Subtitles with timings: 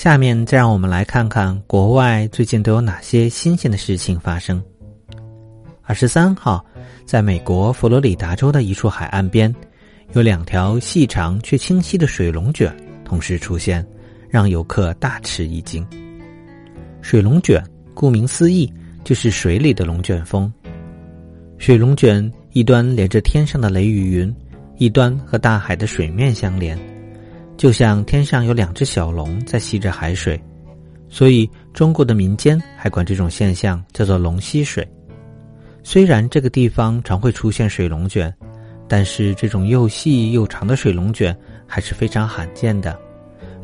[0.00, 4.58] 下面再让我们来看看国外最近都有哪些新鲜的事情发生。
[5.82, 6.64] 二十三号，
[7.04, 9.54] 在美国佛罗里达州的一处海岸边，
[10.14, 12.74] 有两条细长却清晰的水龙卷
[13.04, 13.86] 同时出现，
[14.30, 15.86] 让游客大吃一惊。
[17.02, 17.62] 水龙卷
[17.92, 18.72] 顾名思义
[19.04, 20.50] 就是水里的龙卷风。
[21.58, 24.34] 水龙卷一端连着天上的雷雨云，
[24.78, 26.78] 一端和大海的水面相连。
[27.60, 30.42] 就像天上有两只小龙在吸着海水，
[31.10, 34.82] 所以中国的民间还管这种现象叫做“龙吸水”。
[35.84, 38.34] 虽然这个地方常会出现水龙卷，
[38.88, 42.98] 但是这种又细又长的水龙卷还是非常罕见的，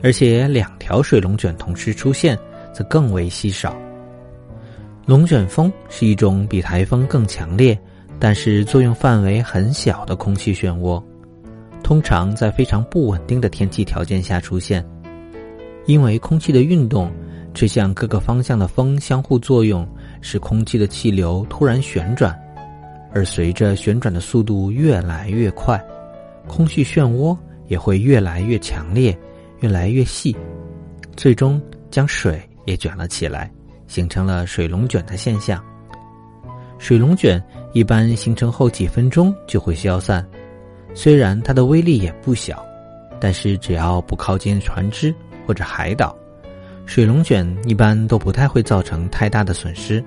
[0.03, 2.39] 而且两条水龙卷同时出现
[2.75, 3.75] 则更为稀少。
[5.07, 7.79] 龙卷风是一种比台风更强烈，
[8.21, 11.03] 但是作用范围很小的空气漩涡。
[11.87, 14.85] 通常在非常不稳定的天气条件下出现，
[15.85, 17.09] 因为空气的运动，
[17.55, 19.89] 吹向各个方向的风相互作用，
[20.21, 22.37] 使空气的气流突然旋转，
[23.15, 25.81] 而随着旋转的速度越来越快，
[26.49, 29.17] 空气漩涡也会越来越强烈，
[29.61, 30.37] 越来越细，
[31.17, 33.49] 最终将水也卷了起来，
[33.87, 35.65] 形成了水龙卷的现象。
[36.79, 37.41] 水龙卷
[37.73, 40.27] 一般形成后几分钟就会消散。
[40.97, 42.65] 虽然它的威力也不小，
[43.21, 45.15] 但是只要不靠近船只
[45.47, 46.17] 或者海岛，
[46.87, 50.03] 水龙卷一般都不太会造成太大的损失。